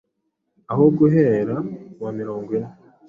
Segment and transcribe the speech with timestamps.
[0.71, 2.71] aho Guhera mu wa mirongo ine